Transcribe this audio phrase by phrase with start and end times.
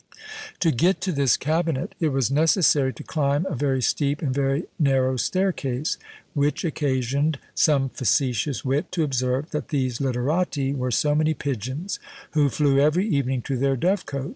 [0.61, 4.63] To get to this cabinet it was necessary to climb a very steep and very
[4.79, 5.99] narrow staircase,
[6.33, 11.99] which occasioned some facetious wit to observe, that these literati were so many pigeons
[12.31, 14.29] who flew every evening to their dovecot.